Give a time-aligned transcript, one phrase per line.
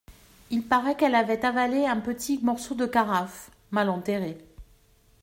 [0.49, 3.51] Il paraît qu’elle avait avalé un petit morceau de carafe…
[3.69, 4.39] mal enterré.